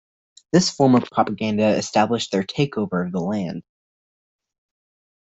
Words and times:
This 0.51 0.71
form 0.71 0.95
of 0.95 1.03
propaganda 1.11 1.77
established 1.77 2.31
their 2.31 2.41
takeover 2.41 3.05
of 3.05 3.11
the 3.11 3.19
land. 3.21 3.61